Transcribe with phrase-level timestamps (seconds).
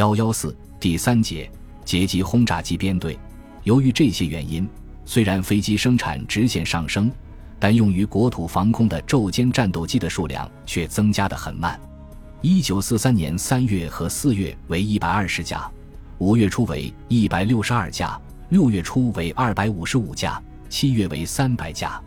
[0.00, 1.46] 幺幺四第三节
[1.84, 3.18] 截击轰炸机编队。
[3.64, 4.66] 由于这些原因，
[5.04, 7.12] 虽然飞机生产直线上升，
[7.58, 11.78] 但用于国土防空的昼间战斗机的数量却增加得很慢。
[12.40, 15.70] 一九四三年三月和四月为一百二十架，
[16.16, 22.00] 五月初为一百六十二架，六月初为二百五十五架，七月为三百架。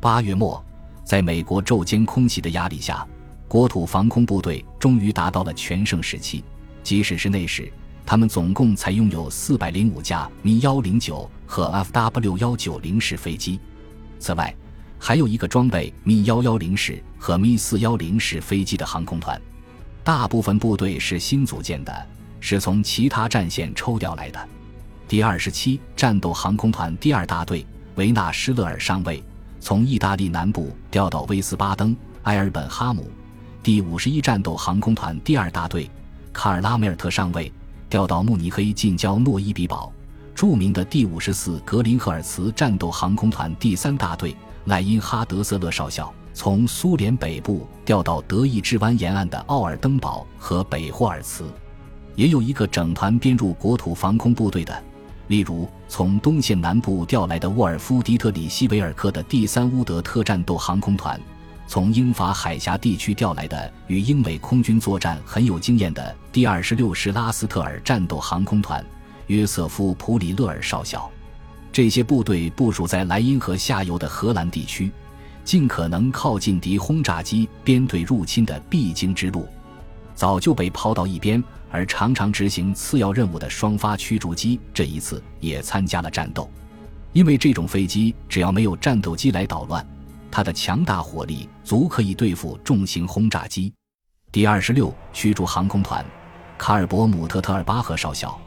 [0.00, 0.60] 八月末，
[1.04, 3.06] 在美国昼间空袭的压力下，
[3.46, 6.42] 国土防空部队终于达到了全盛时期。
[6.82, 7.70] 即使是那时，
[8.06, 13.60] 他们总共才拥有四百零五架 Mi 幺零九和 Fw 幺九零式飞机。
[14.18, 14.54] 此外，
[14.98, 19.40] 还有一个装备 Mi 幺幺零式和 Mi 四幺零式飞机的航空团。
[20.02, 22.06] 大部分部队是新组建的，
[22.40, 24.48] 是从其他战线抽调来的。
[25.06, 29.22] 第二十七战斗航空团第二大队维纳施勒尔上尉
[29.60, 33.10] 从意大利南部调到威斯巴登埃尔本哈姆。
[33.62, 35.90] 第五十一战斗航空团第二大队
[36.32, 37.52] 卡尔拉梅尔特上尉
[37.90, 39.92] 调到慕尼黑近郊诺伊比堡。
[40.34, 46.12] 著名的第五十四格林赫尔茨战斗航空团第三大队赖因哈德瑟勒少校。
[46.32, 51.44] 从苏联北部调到德意志湾沿岸的奥尔登堡和北霍尔茨，
[52.14, 54.80] 也有一个整团编入国土防空部队的，
[55.26, 61.20] 例如从东线南部调来的沃尔夫·迪特里希·维尔克的第三乌德特战斗航空团，
[61.68, 68.82] 从英法海峡地区调来的与英美空军作战很有经验的第二十六师拉斯特尔战斗航空团
[69.26, 71.10] 约瑟夫·普里勒尔少校，
[71.70, 74.90] 这些部队部署在莱茵河下游的荷兰地区。
[75.44, 79.46] 尽可能靠近敌轰炸机编队入侵的必经之路，
[80.14, 86.50] 早就被抛到一边，而常常执行次要任务的双发驱逐机这一次也参加了战斗。
[87.12, 89.86] 因为这种飞机只要没有战斗机来捣乱，
[90.30, 93.72] 它的强大火力足可以对付重型轰炸机。
[94.30, 96.04] 第二十六驱逐航空团
[96.58, 98.38] 卡尔伯姆特特尔巴赫少校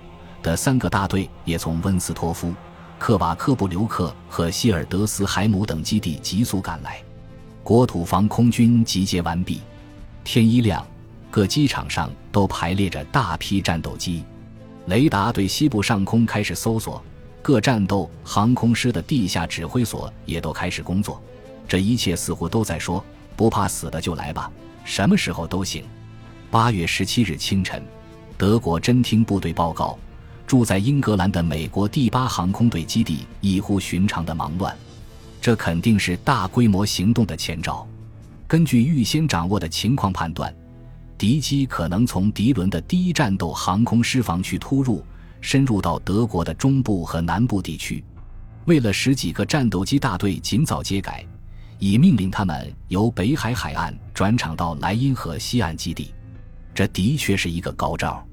[0.44, 2.54] 的三个大队也从温斯托夫。
[3.00, 7.02] 克瓦克布留克和希尔德斯海姆等基地急速赶来，
[7.64, 9.60] 国土防空军集结完毕。
[10.24, 10.86] 天一亮，
[11.32, 14.24] 各机场上都排列着大批战斗机，
[14.86, 17.04] 雷达对西部上空开始搜索，
[17.42, 21.20] 各战斗航空师的地下指挥所也都开始工作。
[21.72, 23.02] 这一切似乎都在说
[23.38, 24.52] ：“不怕死的就来吧，
[24.84, 25.86] 什么时候都行。”
[26.52, 27.82] 八月十七日清晨，
[28.38, 29.98] 德国侦听部队报告。
[30.46, 34.76] 住在英格兰的美国第八航空队基地异乎寻常的忙乱，
[35.40, 37.88] 这肯定是大规模行动的前兆。
[38.50, 40.54] 根据预先掌握的情况判断，
[41.18, 45.02] 敌机可能从迪伦的第一战斗航空师防区突入，
[45.40, 48.04] 深入到德国的中部和南部地区。
[48.66, 51.26] 为了使几个战斗机大队尽早接改，
[51.82, 56.14] 已命令他们由北海海岸转场到莱茵河西岸基地。
[56.76, 58.24] 这的确是一个高招。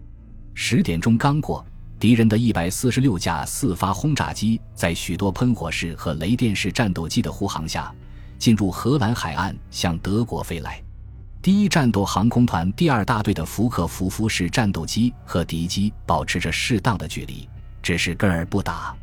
[0.54, 1.64] 十点钟刚过。
[1.98, 7.92] 敌人的一百四十六架四发轰炸机，在许多喷火式和雷电式战斗机的护航下，
[8.38, 10.80] 进入荷兰海岸，向德国飞来。
[11.42, 17.48] 第一战斗航空团第二大队的福克福夫式战斗机和敌机保持着适当的距离，
[17.82, 18.94] 只是跟而不打。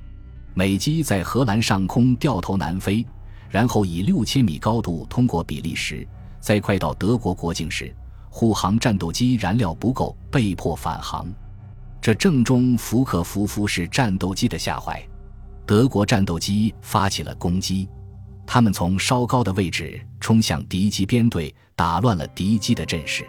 [0.53, 3.05] 美机在荷兰上空掉头南飞，
[3.55, 6.05] 然后以六千米高度通过比利时，
[6.41, 7.95] 在快到德国国境时，
[8.29, 11.33] 护航战斗机燃料不够，被迫返航。
[12.01, 15.01] 这正中福克福夫式战斗机的下怀，
[15.65, 17.87] 德国战斗机发起了攻击，
[18.45, 23.25] 他们从稍高的位置冲向敌机编队，打乱了敌机的阵势，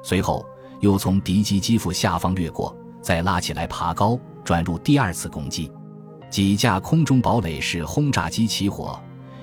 [0.00, 0.46] 随后
[0.80, 2.72] 又从敌机机腹下方掠过，
[3.02, 5.72] 再拉起来爬高，转入第二次攻击。
[6.30, 8.96] 几架空中堡垒式轰炸机起火，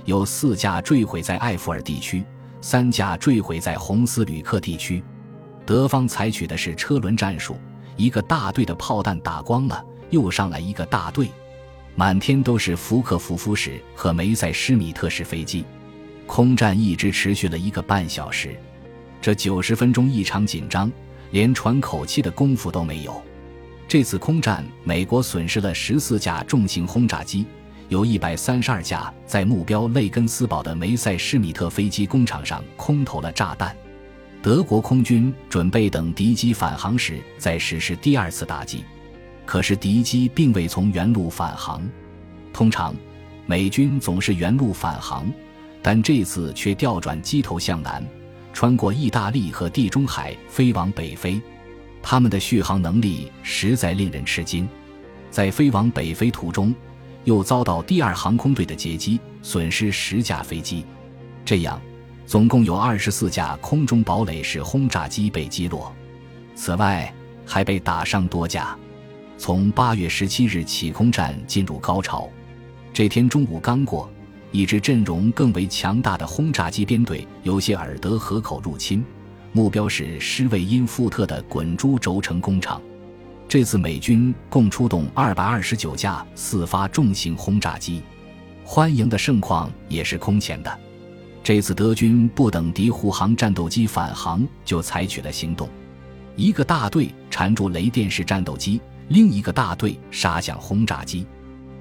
[0.05, 2.23] 有四架坠毁在埃弗尔地区，
[2.61, 5.03] 三架坠毁在红斯吕克地区。
[5.65, 7.57] 德方采取的是车轮战术。
[7.95, 11.29] 一个大队的炮弹打光了，又上来一个大队，
[11.95, 15.63] 满天都是福克福夫式和梅塞施米特式飞机。
[16.25, 18.57] 空战一直持续了一个半小时，
[19.21, 20.91] 这九十分钟异常紧张，
[21.29, 23.21] 连喘口气的功夫都没有。
[23.87, 27.45] 这次空战，美国损失了十四架重型轰炸机，
[27.89, 33.75] 有一百三十二架在目标雷根斯堡的梅塞施米特飞机工厂上空投了炸弹。
[34.41, 38.83] 德国空军准备等敌机返航时再实施第二次打击，
[39.45, 41.81] 可是敌机并未从原路返航。
[42.51, 42.93] 通常，
[43.45, 45.31] 美军总是原路返航，
[45.81, 48.05] 但这次却调转机头向南，
[48.51, 51.41] 穿过意大利和地中海飞往北非。
[52.01, 54.67] 他们的续航能力实在令人吃惊。
[55.31, 56.75] 在飞往北非途中，
[57.23, 60.85] 又遭到第二航空队的截击，损失十架飞机。
[61.45, 61.81] 这样。
[62.25, 65.93] 总共有二十四架空中堡垒式轰炸机被击落。
[66.55, 67.13] 此外，
[67.45, 68.75] 还被打伤多架。
[69.37, 72.29] 从八月十七日起，空战进入高潮。
[72.93, 74.09] 这天中午刚过，
[74.51, 79.03] 一支阵容更为强大的轰炸机编队由谢尔德河口入侵，
[79.51, 82.81] 目标是施魏因富特的滚珠轴承工厂。
[83.53, 88.01] 这次美军共出动二百二十九架四发重型轰炸机，
[88.65, 90.79] 欢迎的盛况也是空前的。
[91.43, 95.69] 这次德军不等敌护航战斗机返航，就采取了行动。
[96.35, 101.23] 一个大队缠住雷电式战斗机，另一个大队杀向轰炸机。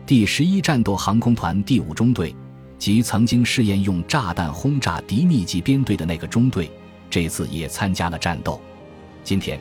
[0.04, 2.36] 第十一战斗航空团第五中队，
[2.78, 6.70] 即曾经试验用炸弹轰炸敌密集编队的那个中队，
[7.08, 8.60] 这次也参加了战斗。
[9.24, 9.58] 今天，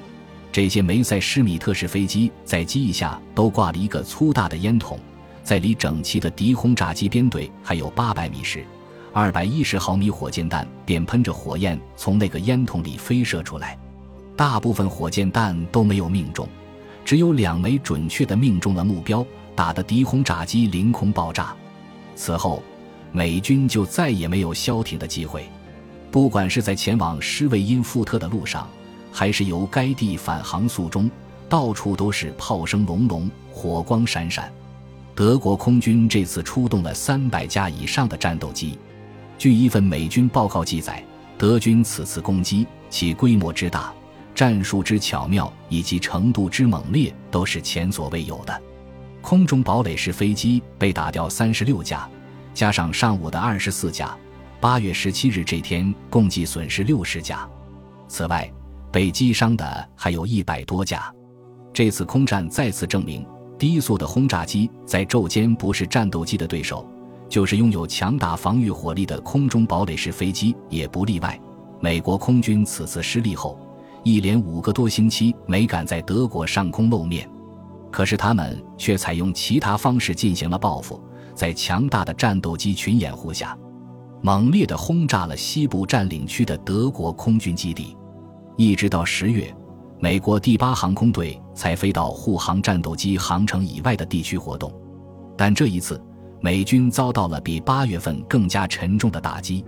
[0.51, 5.00] 这些梅塞施米特式飞机在机翼下都挂了一个粗大的烟筒，
[5.44, 8.65] 在离整齐的敌轰炸机编队还有八百米时。
[9.13, 13.77] 二百一十毫米火箭弹便喷着火焰从那个烟筒里飞射出来，
[14.36, 16.48] 大部分火箭弹都没有命中，
[17.04, 19.25] 只有两枚准确的命中了目标，
[19.56, 21.54] 打得敌轰炸机凌空爆炸。
[22.15, 22.62] 此后，
[23.12, 25.45] 美军就再也没有消停的机会，
[26.09, 28.69] 不管是在前往施魏因富特的路上，
[29.12, 31.10] 还是由该地返航途中，
[31.50, 34.52] 到处都是炮声隆隆，火光闪闪。
[35.13, 38.80] 德国空军这次出动了三百架以上的战斗机。
[39.38, 41.04] 据一份美军报告记载，
[41.38, 43.94] 德军此次攻击其规模之大、
[44.34, 48.62] 战术之巧妙以及程度之猛烈，都是前所未有的。
[49.22, 52.10] 空中堡垒式飞机被打掉三十六架，
[52.54, 54.16] 加上上午的二十四架，
[54.60, 57.48] 八月十七日这天共计损失六十架。
[58.07, 58.52] 此外，
[58.92, 61.14] 被击伤的还有一百多架。
[61.74, 63.26] 这次空战再次证明，
[63.58, 66.88] 低速的轰炸机在昼间不是战斗机的对手。
[67.30, 71.40] 就是拥有强大防御火力的空中堡垒式飞机也不例外。
[71.80, 73.58] 美国空军此次失利后，
[74.04, 77.26] 一连五个多星期没敢在德国上空露面，
[77.90, 81.02] 可是他们却采用其他方式进行了报复，
[81.34, 83.58] 在强大的战斗机群掩护下，
[84.22, 87.96] 猛烈地轰炸了西部占领区的德国空军基地。
[88.57, 89.53] 一直到十月，
[90.00, 94.71] 美国第八航空队才飞到护航战斗机航程以外的地区活动，
[95.38, 96.01] 但这一次。
[96.44, 99.63] 美军遭到了比八月份更加沉重的打击。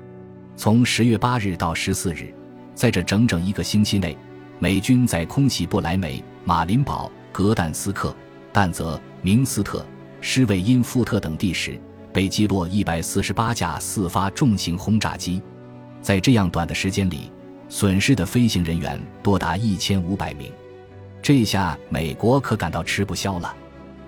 [0.56, 2.34] 从十月八日到十四日，
[2.74, 4.18] 在这整整一个星期内，
[4.58, 8.12] 美军在空袭不来梅、马林堡、格但斯克、
[8.52, 9.86] 但泽、明斯特、
[10.20, 11.80] 施韦因富特等地时，
[12.12, 15.40] 被击落一百四十八架四发重型轰炸机。
[16.02, 17.32] 在这样短的时间里，
[17.70, 20.52] 损失的飞行人员多达一千五百名。
[21.22, 23.56] 这下美国可感到吃不消了。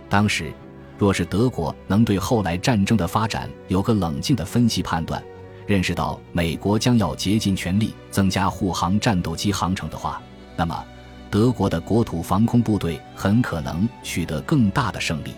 [0.10, 0.54] 当时。
[0.98, 5.22] 若是德国能对后来战争的发展有个冷静的分析判断，
[5.68, 10.22] 认识到美国将要竭尽全力增加护航战斗机航程的话，
[10.56, 10.86] 那么
[11.30, 15.34] 德国的国土防空部队很可能取得更大的胜利。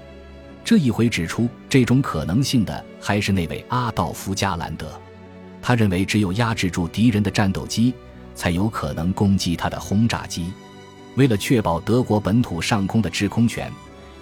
[0.63, 4.91] 这一回指出这种可能性的还是那位阿道夫·加兰德，
[5.59, 7.95] 他认为只有压制住敌人的战斗机，
[8.37, 10.53] 才有可能攻击他的轰炸机。
[11.15, 13.69] 为了确保德国本土上空的制空权。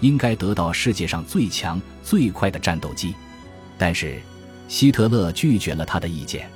[0.00, 3.14] 应该得到世界上最强最快的战斗机，
[3.78, 4.20] 但是
[4.68, 6.50] 希特勒拒绝了他的意见，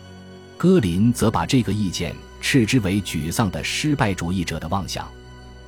[0.58, 5.08] 戈林则把这个意见斥之为沮丧的失败主义者的妄想。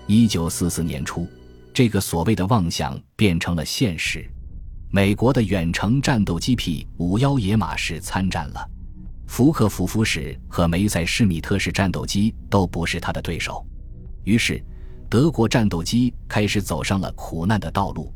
[0.07, 1.27] 一九四四年初，
[1.73, 4.31] 这个所谓的妄想变成了现实，
[4.91, 8.69] 美国的远程战斗机 P 五幺野马式参战了，
[9.27, 13.65] 福克福夫式和梅塞施米特式战斗机都不是他的对手，
[14.25, 14.63] 于是。
[15.09, 18.11] 德国战斗机开始走上了苦难的道路。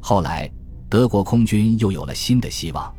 [0.00, 0.50] 后来，
[0.90, 2.92] 德国空军又有了新的希望。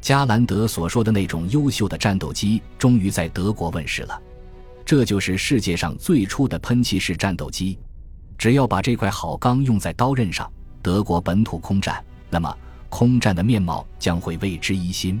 [0.00, 4.18] 加兰德所说的那种优秀的战斗机终于在德国问世了。
[4.86, 7.78] 这就是世界上最初的喷气式战斗机。
[8.38, 10.50] 只要把这块好钢用在刀刃上，
[10.80, 12.50] 德国本土空战，那么
[12.88, 15.20] 空战的面貌将会为之一新。